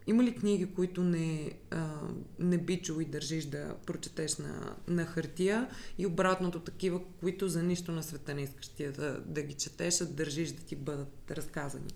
има 0.08 0.24
ли 0.24 0.36
книги, 0.36 0.74
които 0.74 1.04
не, 1.04 1.52
а, 1.72 2.00
не 2.40 2.58
би 2.58 2.82
чул 2.82 3.02
и 3.02 3.06
държиш 3.06 3.46
да 3.46 3.76
прочетеш 3.86 4.38
на, 4.38 4.76
на 4.88 5.06
хартия 5.06 5.70
и 5.98 6.06
обратното 6.06 6.60
такива, 6.60 7.02
които 7.20 7.48
за 7.48 7.64
нищо 7.64 7.92
на 7.92 8.04
света 8.04 8.34
не 8.34 8.42
искаш 8.42 8.68
ти 8.68 8.88
да, 8.88 9.22
да 9.26 9.42
ги 9.42 9.54
четеш, 9.54 10.02
а 10.02 10.06
държиш 10.06 10.52
да 10.52 10.64
ти 10.64 10.76
бъдат 10.76 11.32
разказани? 11.32 11.88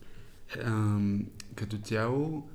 Um, 0.57 1.25
като 1.55 1.77
цяло, 1.77 2.49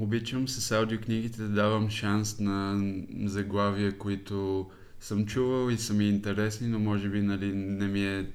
обичам 0.00 0.48
с 0.48 0.72
аудиокнигите 0.72 1.42
да 1.42 1.48
давам 1.48 1.90
шанс 1.90 2.40
на 2.40 2.82
заглавия, 3.24 3.98
които 3.98 4.66
съм 5.00 5.26
чувал 5.26 5.70
и 5.70 5.76
са 5.76 5.94
ми 5.94 6.08
интересни, 6.08 6.68
но 6.68 6.78
може 6.78 7.08
би 7.08 7.20
нали, 7.20 7.52
не 7.54 7.86
ми 7.86 8.06
е 8.06 8.26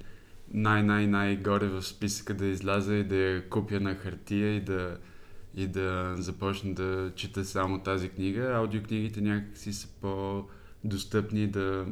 най-най-най-горе 0.53 1.67
в 1.67 1.84
списъка 1.84 2.34
да 2.34 2.46
изляза 2.46 2.96
и 2.96 3.03
да 3.03 3.15
я 3.15 3.50
купя 3.50 3.79
на 3.79 3.96
хартия 3.96 4.55
и 4.55 4.62
да, 4.62 4.98
и 5.55 5.67
да 5.67 6.15
започна 6.17 6.74
да 6.74 7.12
чета 7.15 7.46
само 7.46 7.79
тази 7.79 8.10
книга. 8.10 8.53
Аудиокнигите 8.55 9.22
някакси 9.22 9.74
са 9.74 9.88
по-достъпни 10.01 11.48
да, 11.48 11.86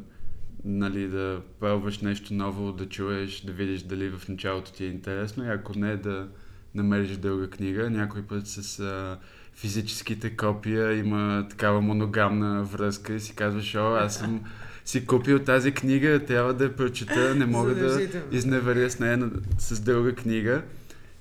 нали, 0.65 1.07
да 1.07 1.41
пробваш 1.59 1.99
нещо 1.99 2.33
ново, 2.33 2.71
да 2.71 2.89
чуеш, 2.89 3.41
да 3.41 3.51
видиш 3.51 3.81
дали 3.81 4.09
в 4.09 4.29
началото 4.29 4.73
ти 4.73 4.85
е 4.85 4.87
интересно 4.87 5.45
и 5.45 5.47
ако 5.47 5.79
не 5.79 5.97
да 5.97 6.27
намериш 6.75 7.17
дълга 7.17 7.49
книга. 7.49 7.89
Някой 7.89 8.21
път 8.21 8.47
с 8.47 8.79
а, 8.79 9.19
физическите 9.53 10.37
копия 10.37 10.93
има 10.97 11.47
такава 11.49 11.81
моногамна 11.81 12.63
връзка 12.63 13.13
и 13.13 13.19
си 13.19 13.35
казваш, 13.35 13.75
о, 13.75 13.95
аз 13.95 14.17
съм 14.17 14.43
си 14.85 15.05
купил 15.05 15.39
тази 15.39 15.71
книга, 15.71 16.25
трябва 16.25 16.53
да 16.53 16.63
я 16.63 16.75
прочета, 16.75 17.35
не 17.35 17.45
мога 17.45 17.75
да 17.75 18.07
изневеря 18.31 18.89
с 18.89 18.99
нея 18.99 19.31
с 19.57 19.79
дълга 19.79 20.15
книга. 20.15 20.63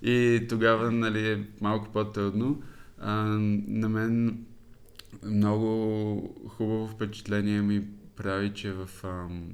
И 0.02 0.46
тогава, 0.48 0.90
нали, 0.90 1.32
е 1.32 1.44
малко 1.60 1.88
по-трудно. 1.92 2.62
А, 2.98 3.14
на 3.68 3.88
мен 3.88 4.38
много 5.24 6.46
хубаво 6.48 6.88
впечатление 6.88 7.62
ми 7.62 7.82
прави, 8.16 8.52
че 8.54 8.72
в, 8.72 8.88
ам, 9.04 9.44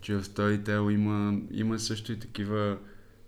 че 0.00 0.14
в 0.14 0.24
Storytel 0.24 0.92
има, 0.92 1.40
има 1.50 1.78
също 1.78 2.12
и 2.12 2.18
такива 2.18 2.78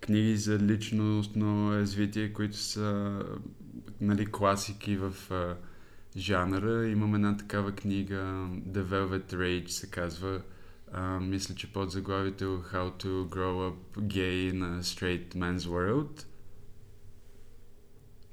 книги 0.01 0.37
за 0.37 0.59
личностно 0.59 1.71
развитие, 1.71 2.33
които 2.33 2.57
са 2.57 3.21
нали, 4.01 4.25
класики 4.25 4.97
в 4.97 5.31
а, 5.31 5.55
жанра. 6.17 6.87
Имам 6.87 7.15
една 7.15 7.37
такава 7.37 7.71
книга, 7.71 8.21
The 8.69 8.83
Velvet 8.83 9.33
Rage 9.33 9.67
се 9.67 9.89
казва. 9.89 10.41
А, 10.93 11.19
мисля, 11.19 11.55
че 11.55 11.73
под 11.73 11.91
заглавието 11.91 12.63
How 12.73 13.03
to 13.03 13.07
Grow 13.07 13.71
Up 13.71 13.97
Gay 13.97 14.53
in 14.53 14.63
a 14.63 14.81
Straight 14.81 15.35
Man's 15.35 15.57
World. 15.57 16.25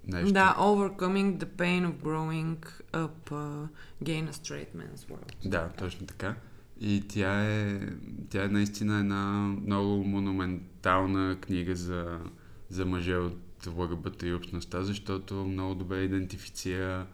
Нещо. 0.04 0.32
Да, 0.32 0.56
Overcoming 0.58 1.38
the 1.38 1.44
Pain 1.44 1.92
of 1.92 2.02
Growing 2.02 2.66
Up 2.92 3.30
uh, 3.30 3.68
Gay 4.04 4.22
in 4.22 4.28
a 4.28 4.32
Straight 4.32 4.76
Man's 4.76 5.10
World. 5.10 5.48
Да, 5.48 5.68
точно 5.78 6.06
така. 6.06 6.36
И 6.80 7.02
тя 7.08 7.44
е, 7.44 7.80
тя 8.30 8.44
е 8.44 8.48
наистина 8.48 8.98
една 8.98 9.54
много 9.66 10.04
монументална 10.04 11.36
книга 11.40 11.76
за, 11.76 12.20
за 12.68 12.86
мъже 12.86 13.16
от 13.16 13.66
ЛГБТ 13.66 14.22
и 14.22 14.32
общността, 14.32 14.82
защото 14.82 15.34
много 15.34 15.74
добре 15.74 16.02
идентифицира 16.02 17.06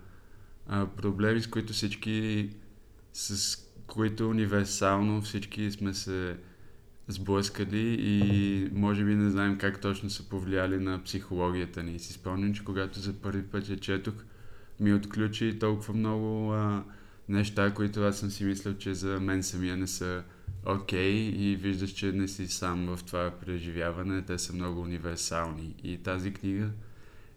а, 0.67 0.87
проблеми, 0.87 1.41
с 1.41 1.47
които 1.47 1.73
всички, 1.73 2.51
с 3.13 3.59
които 3.87 4.31
универсално 4.31 5.23
всички 5.23 5.71
сме 5.71 5.95
се 5.95 6.37
сблъскали 7.09 7.97
и 8.01 8.69
може 8.73 9.05
би 9.05 9.15
не 9.15 9.31
знаем 9.31 9.59
как 9.59 9.81
точно 9.81 10.11
са 10.11 10.29
повлияли 10.29 10.79
на 10.79 11.03
психологията 11.03 11.83
ни. 11.83 11.99
Си 11.99 12.13
спомням, 12.13 12.55
че 12.55 12.65
когато 12.65 13.01
за 13.01 13.13
първи 13.13 13.43
път 13.43 13.69
я 13.69 13.77
четох, 13.77 14.15
ми 14.81 14.95
отключи 14.95 15.59
толкова 15.59 15.95
много 15.95 16.53
а, 16.53 16.85
неща, 17.29 17.75
които 17.75 18.03
аз 18.03 18.19
съм 18.19 18.31
си 18.31 18.45
мислил, 18.45 18.75
че 18.75 18.95
за 18.95 19.21
мен 19.21 19.43
самия 19.43 19.77
не 19.77 19.87
са 19.87 20.23
окей 20.67 21.13
okay, 21.13 21.37
и 21.37 21.57
виждаш, 21.57 21.91
че 21.91 22.13
не 22.13 22.29
си 22.29 22.49
сам 22.49 22.97
в 22.97 23.05
това 23.05 23.31
преживяване, 23.31 24.23
те 24.23 24.39
са 24.39 24.53
много 24.53 24.81
универсални. 24.81 25.75
И 25.85 25.99
тази 25.99 26.33
книга 26.33 26.69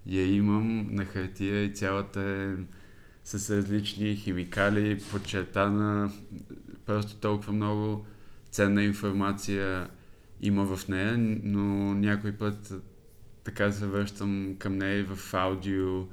я 0.06 0.36
имам 0.36 0.88
на 0.96 1.06
хартия 1.06 1.64
и 1.64 1.74
цялата 1.74 2.22
е 2.22 2.64
с 3.24 3.58
различни 3.58 4.16
химикали, 4.16 5.00
подчертана, 5.12 6.12
просто 6.86 7.16
толкова 7.16 7.54
много 7.54 8.06
ценна 8.52 8.84
информация 8.84 9.90
има 10.42 10.76
в 10.76 10.88
нея, 10.88 11.18
но 11.44 11.94
някой 11.94 12.32
път 12.32 12.74
така 13.44 13.72
се 13.72 13.86
връщам 13.86 14.56
към 14.60 14.78
нея 14.78 15.06
в 15.06 15.34
аудио 15.34 16.06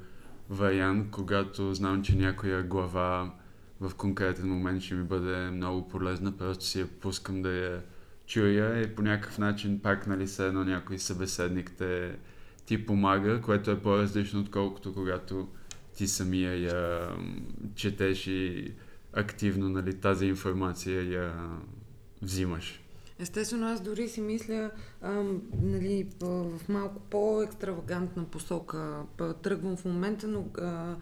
вариант, 0.49 1.07
когато 1.11 1.73
знам, 1.73 2.03
че 2.03 2.15
някоя 2.15 2.63
глава 2.63 3.33
в 3.79 3.95
конкретен 3.95 4.49
момент 4.49 4.81
ще 4.81 4.95
ми 4.95 5.03
бъде 5.03 5.51
много 5.51 5.87
полезна, 5.87 6.37
просто 6.37 6.65
си 6.65 6.79
я 6.79 6.87
пускам 6.87 7.41
да 7.41 7.49
я 7.49 7.83
чуя 8.27 8.81
и 8.81 8.95
по 8.95 9.01
някакъв 9.01 9.37
начин 9.37 9.79
пак, 9.79 10.07
нали, 10.07 10.27
се 10.27 10.47
едно 10.47 10.63
някой 10.63 10.99
събеседник 10.99 11.71
те 11.77 12.15
ти 12.65 12.85
помага, 12.85 13.41
което 13.41 13.71
е 13.71 13.79
по-различно, 13.79 14.39
отколкото 14.39 14.93
когато 14.93 15.47
ти 15.95 16.07
самия 16.07 16.61
я 16.61 17.09
четеш 17.75 18.27
и 18.27 18.73
активно 19.13 19.69
нали, 19.69 19.93
тази 19.93 20.25
информация 20.25 21.11
я 21.11 21.33
взимаш. 22.21 22.81
Естествено, 23.19 23.67
аз 23.67 23.81
дори 23.81 24.07
си 24.07 24.21
мисля, 24.21 24.71
ам, 25.01 25.41
нали, 25.61 26.07
в 26.21 26.69
малко 26.69 27.01
по-екстравагантна 27.09 28.25
посока 28.25 29.03
тръгвам 29.43 29.77
в 29.77 29.85
момента, 29.85 30.27
но 30.27 30.45
а, 30.57 30.95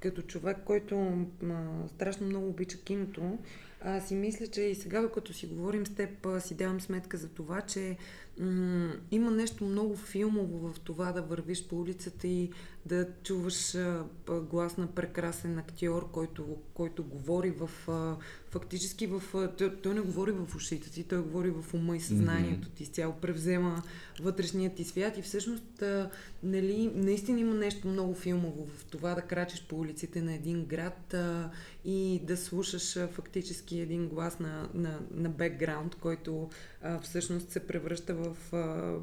като 0.00 0.22
човек, 0.22 0.56
който 0.64 1.26
а, 1.44 1.88
страшно 1.88 2.26
много 2.26 2.48
обича 2.48 2.78
киното, 2.78 3.38
а, 3.80 4.00
си 4.00 4.14
мисля, 4.14 4.46
че 4.46 4.60
и 4.60 4.74
сега, 4.74 5.02
докато 5.02 5.32
си 5.32 5.46
говорим 5.46 5.86
с 5.86 5.94
теб, 5.94 6.26
а, 6.26 6.40
си 6.40 6.54
давам 6.54 6.80
сметка 6.80 7.16
за 7.16 7.28
това, 7.28 7.60
че 7.60 7.96
м- 8.40 8.92
има 9.10 9.30
нещо 9.30 9.64
много 9.64 9.96
филмово 9.96 10.68
в 10.68 10.80
това 10.80 11.12
да 11.12 11.22
вървиш 11.22 11.64
по 11.64 11.80
улицата 11.80 12.28
и 12.28 12.50
да 12.86 13.08
чуваш 13.22 13.74
а, 13.74 14.04
глас 14.28 14.76
на 14.76 14.86
прекрасен 14.86 15.58
актьор, 15.58 16.10
който, 16.10 16.56
който 16.74 17.04
говори 17.04 17.50
в... 17.50 17.70
А, 17.88 18.16
фактически 18.50 19.06
в... 19.06 19.22
Той, 19.58 19.76
той 19.76 19.94
не 19.94 20.00
говори 20.00 20.32
в 20.32 20.56
ушите 20.56 20.90
ти, 20.90 21.04
той 21.04 21.22
говори 21.22 21.50
в 21.50 21.74
ума 21.74 21.96
и 21.96 22.00
съзнанието 22.00 22.68
ти, 22.68 22.86
цяло 22.86 23.14
превзема 23.14 23.82
вътрешният 24.20 24.74
ти 24.74 24.84
свят 24.84 25.18
и 25.18 25.22
всъщност 25.22 25.82
а, 25.82 26.10
нали, 26.42 26.90
наистина 26.94 27.40
има 27.40 27.54
нещо 27.54 27.88
много 27.88 28.14
филмово 28.14 28.66
в 28.66 28.84
това 28.84 29.14
да 29.14 29.22
крачеш 29.22 29.66
по 29.68 29.76
улиците 29.78 30.22
на 30.22 30.34
един 30.34 30.64
град 30.64 31.14
а, 31.14 31.50
и 31.84 32.20
да 32.24 32.36
слушаш 32.36 32.96
а, 32.96 33.08
фактически 33.08 33.67
един 33.72 34.08
глас 34.08 34.38
на, 34.38 34.68
на, 34.74 35.00
на 35.14 35.28
бекграунд, 35.28 35.94
който 35.94 36.50
а, 36.82 37.00
всъщност 37.00 37.50
се 37.50 37.66
превръща 37.66 38.14
в 38.14 38.36
а, 38.52 38.96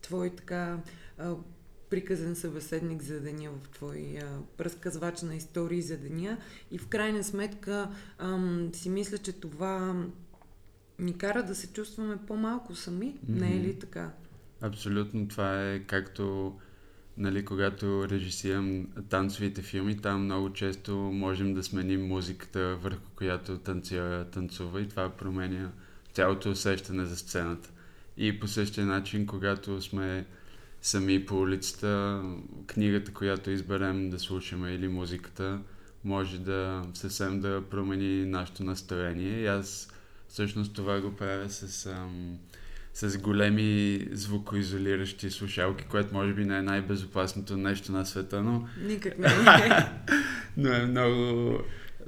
твой 0.00 0.30
така 0.30 0.78
а, 1.18 1.34
приказен 1.90 2.36
събеседник 2.36 3.02
за 3.02 3.20
деня, 3.20 3.50
в 3.50 3.68
твой 3.68 4.18
а, 4.22 4.38
разказвач 4.64 5.22
на 5.22 5.34
истории 5.34 5.82
за 5.82 5.96
деня. 5.96 6.38
И 6.70 6.78
в 6.78 6.88
крайна 6.88 7.24
сметка 7.24 7.90
ам, 8.18 8.70
си 8.72 8.90
мисля, 8.90 9.18
че 9.18 9.32
това 9.32 10.06
ни 10.98 11.18
кара 11.18 11.42
да 11.42 11.54
се 11.54 11.72
чувстваме 11.72 12.16
по-малко 12.26 12.74
сами. 12.74 13.14
Mm-hmm. 13.14 13.40
Не 13.40 13.56
е 13.56 13.60
ли 13.60 13.78
така? 13.78 14.12
Абсолютно. 14.60 15.28
Това 15.28 15.70
е 15.70 15.80
както 15.80 16.54
нали, 17.18 17.44
когато 17.44 18.08
режисирам 18.08 18.86
танцовите 19.08 19.62
филми, 19.62 19.96
там 19.96 20.24
много 20.24 20.52
често 20.52 20.96
можем 20.96 21.54
да 21.54 21.62
сменим 21.62 22.06
музиката, 22.06 22.76
върху 22.82 23.10
която 23.16 23.58
танцира, 23.58 24.24
танцува 24.24 24.80
и 24.80 24.88
това 24.88 25.08
променя 25.08 25.70
цялото 26.12 26.50
усещане 26.50 27.04
за 27.04 27.16
сцената. 27.16 27.70
И 28.16 28.40
по 28.40 28.46
същия 28.48 28.86
начин, 28.86 29.26
когато 29.26 29.82
сме 29.82 30.26
сами 30.82 31.26
по 31.26 31.40
улицата, 31.40 32.22
книгата, 32.66 33.12
която 33.12 33.50
изберем 33.50 34.10
да 34.10 34.18
слушаме 34.18 34.74
или 34.74 34.88
музиката, 34.88 35.60
може 36.04 36.38
да 36.38 36.82
съвсем 36.94 37.40
да 37.40 37.62
промени 37.70 38.26
нашето 38.26 38.64
настроение. 38.64 39.40
И 39.40 39.46
аз 39.46 39.88
всъщност 40.28 40.74
това 40.74 41.00
го 41.00 41.16
правя 41.16 41.50
с, 41.50 41.86
ам, 41.86 42.38
с 42.96 43.18
големи 43.18 44.00
звукоизолиращи 44.12 45.30
слушалки, 45.30 45.84
което 45.84 46.14
може 46.14 46.34
би 46.34 46.44
не 46.44 46.58
е 46.58 46.62
най-безопасното 46.62 47.56
нещо 47.56 47.92
на 47.92 48.06
света, 48.06 48.42
но... 48.42 48.68
Никак 48.82 49.18
не 49.18 49.26
е. 49.26 49.86
но 50.56 50.72
е 50.72 50.86
много, 50.86 51.58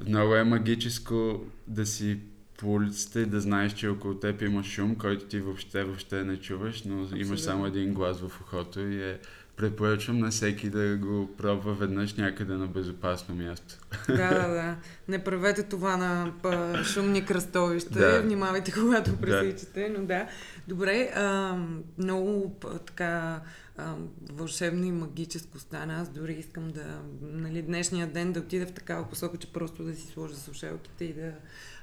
много 0.07 0.35
е 0.35 0.45
магическо 0.45 1.45
да 1.67 1.87
си 1.87 2.19
по 2.59 2.75
улицата 2.75 3.21
и 3.21 3.27
да 3.27 3.41
знаеш, 3.41 3.73
че 3.73 3.89
около 3.89 4.15
теб 4.15 4.43
има 4.43 4.65
шум, 4.65 4.97
който 4.97 5.25
ти 5.25 5.41
въобще, 5.41 5.85
въобще 5.85 6.25
не 6.25 6.37
чуваш, 6.37 6.83
но 6.83 7.03
Абсолютно. 7.03 7.27
имаш 7.27 7.41
само 7.41 7.67
един 7.67 7.95
глас 7.95 8.21
в 8.21 8.41
ухото 8.41 8.81
и 8.81 9.03
е 9.03 9.19
препоръчвам 9.57 10.19
на 10.19 10.31
всеки 10.31 10.71
да 10.71 10.97
го 10.97 11.31
пробва 11.37 11.75
веднъж 11.75 12.15
някъде 12.15 12.55
на 12.55 12.67
безопасно 12.67 13.35
място. 13.35 13.75
Да, 14.07 14.17
да, 14.17 14.49
да. 14.55 14.77
Не 15.09 15.25
правете 15.25 15.63
това 15.63 15.97
на 15.97 16.33
па, 16.43 16.81
шумни 16.85 17.25
кръстовища. 17.25 17.99
Да. 17.99 18.23
Внимавайте, 18.23 18.73
когато 18.81 19.17
пресичате, 19.17 19.89
да. 19.89 19.99
но 19.99 20.07
да. 20.07 20.29
Добре, 20.69 21.13
а, 21.15 21.57
много 21.99 22.57
така 22.87 23.41
а, 23.77 23.95
вълшебно 24.33 24.85
и 24.85 24.93
магическо 24.93 25.59
стана. 25.59 25.95
Аз 26.01 26.09
дори 26.09 26.33
искам 26.33 26.69
да, 26.69 27.01
нали, 27.23 27.63
днешния 27.63 28.07
ден 28.07 28.33
да 28.33 28.41
отида 28.41 28.67
в 28.67 28.73
такава 28.73 29.09
посока, 29.09 29.37
че 29.37 29.53
просто 29.53 29.85
да 29.85 29.95
си 29.95 30.07
сложа 30.07 30.37
слушалките 30.37 31.05
и 31.05 31.13
да 31.13 31.33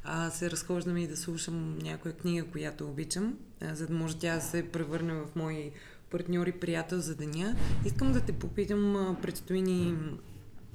а, 0.06 0.30
се 0.30 0.52
разхождам 0.52 0.98
и 0.98 1.08
да 1.08 1.18
слушам 1.18 1.78
някоя 1.78 2.14
книга, 2.14 2.48
която 2.48 2.86
обичам, 2.86 3.38
а, 3.62 3.76
за 3.76 3.88
да 3.88 3.94
може 3.94 4.18
тя 4.18 4.36
да 4.36 4.42
се 4.42 4.72
превърне 4.72 5.14
в 5.14 5.28
мой 5.36 5.72
партньор 6.10 6.48
и 6.48 6.52
приятел 6.52 7.00
за 7.00 7.16
деня. 7.16 7.56
Искам 7.86 8.14
да 8.14 8.22
те 8.22 8.32
попитам, 8.34 9.18
предстои 9.22 9.62
ни 9.62 9.98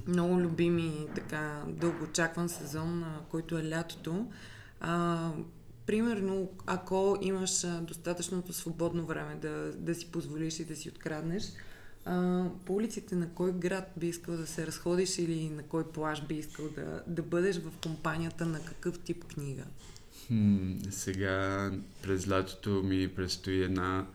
много 0.07 0.41
любими, 0.41 1.07
така 1.15 1.63
дълго 1.69 2.05
очакван 2.05 2.49
сезон, 2.49 3.05
а, 3.05 3.21
който 3.31 3.59
е 3.59 3.71
лятото. 3.71 4.27
А, 4.81 5.31
примерно, 5.87 6.49
ако 6.67 7.19
имаш 7.21 7.67
достатъчното 7.83 8.53
свободно 8.53 9.07
време 9.07 9.35
да, 9.35 9.73
да 9.73 9.95
си 9.95 10.07
позволиш 10.07 10.61
и 10.61 10.65
да 10.65 10.77
си 10.77 10.89
откраднеш, 10.89 11.53
а, 12.11 12.45
по 12.65 12.75
улиците 12.75 13.15
на 13.15 13.29
кой 13.29 13.53
град 13.53 13.93
би 13.97 14.07
искал 14.07 14.37
да 14.37 14.47
се 14.47 14.67
разходиш 14.67 15.19
или 15.19 15.49
на 15.49 15.63
кой 15.63 15.89
плаж 15.93 16.23
би 16.23 16.35
искал 16.35 16.67
да, 16.75 17.03
да 17.07 17.23
бъдеш 17.23 17.59
в 17.59 17.71
компанията 17.83 18.47
на 18.47 18.61
какъв 18.65 18.99
тип 18.99 19.25
книга? 19.25 19.63
Хм, 20.27 20.73
сега 20.91 21.71
през 22.03 22.29
лятото 22.31 22.71
ми 22.71 23.09
предстои 23.09 23.63
една 23.63 24.07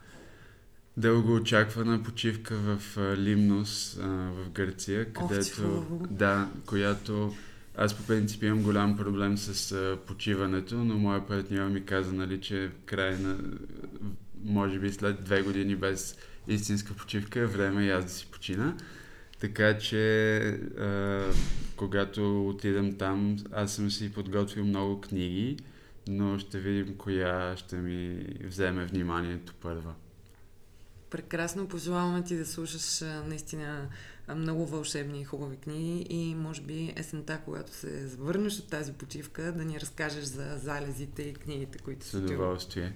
дълго 0.96 1.34
очаквана 1.34 2.02
почивка 2.02 2.56
в 2.56 2.96
Лимнос 3.16 3.98
а, 4.02 4.06
в 4.08 4.50
Гърция, 4.50 5.12
където, 5.12 5.86
Ох, 5.90 6.06
да, 6.06 6.48
която 6.66 7.34
аз 7.76 7.94
по 7.94 8.02
принцип 8.02 8.42
имам 8.42 8.62
голям 8.62 8.96
проблем 8.96 9.38
с 9.38 9.72
а, 9.72 9.98
почиването, 10.06 10.74
но 10.74 10.98
моя 10.98 11.26
партньор 11.26 11.68
ми 11.68 11.84
каза, 11.84 12.12
нали, 12.12 12.40
че 12.40 12.70
край 12.86 13.18
на, 13.18 13.38
може 14.44 14.78
би 14.78 14.92
след 14.92 15.24
две 15.24 15.42
години 15.42 15.76
без 15.76 16.16
истинска 16.48 16.94
почивка 16.94 17.40
е 17.40 17.46
време 17.46 17.84
и 17.84 17.90
аз 17.90 18.04
да 18.04 18.10
си 18.10 18.26
почина. 18.30 18.76
Така 19.40 19.78
че, 19.78 20.38
а, 20.78 21.24
когато 21.76 22.48
отидем 22.48 22.98
там, 22.98 23.36
аз 23.52 23.74
съм 23.74 23.90
си 23.90 24.12
подготвил 24.12 24.64
много 24.64 25.00
книги, 25.00 25.56
но 26.08 26.38
ще 26.38 26.60
видим 26.60 26.96
коя 26.96 27.56
ще 27.56 27.76
ми 27.76 28.26
вземе 28.44 28.84
вниманието 28.84 29.54
първа. 29.54 29.94
Прекрасно 31.10 31.68
пожелаваме 31.68 32.24
ти 32.24 32.36
да 32.36 32.46
слушаш 32.46 33.00
наистина 33.26 33.88
много 34.36 34.66
вълшебни 34.66 35.20
и 35.20 35.24
хубави 35.24 35.56
книги 35.56 36.06
и 36.10 36.34
може 36.34 36.62
би 36.62 36.92
есента, 36.96 37.40
когато 37.44 37.72
се 37.72 38.06
завърнеш 38.06 38.58
от 38.58 38.70
тази 38.70 38.92
почивка, 38.92 39.52
да 39.52 39.64
ни 39.64 39.80
разкажеш 39.80 40.24
за 40.24 40.58
залезите 40.58 41.22
и 41.22 41.34
книгите, 41.34 41.78
които 41.78 42.04
си 42.04 42.10
С 42.10 42.14
удоволствие. 42.14 42.92